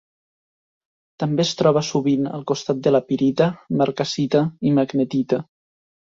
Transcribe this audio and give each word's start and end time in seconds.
També 1.23 1.43
es 1.47 1.51
troba 1.59 1.83
sovint 1.89 2.29
al 2.39 2.47
costat 2.53 2.81
de 2.89 2.95
la 2.95 3.03
pirita, 3.11 3.49
marcassita 3.83 4.43
i 4.71 4.75
magnetita. 4.81 5.43